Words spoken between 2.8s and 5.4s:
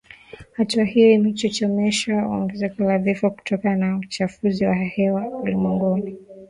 la vifo kutokana na uchafuzi wa hewa